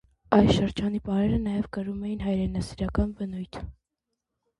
[0.35, 3.61] Այս շրջանի պարերը նաև կրում էին հայրենասիրական բնույթ։